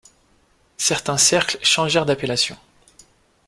Certains 0.79 1.19
cercles 1.19 1.59
changèrent 1.61 2.07
d’appellation. 2.07 2.57